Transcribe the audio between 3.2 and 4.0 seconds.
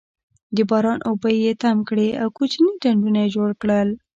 یې جوړ کړل.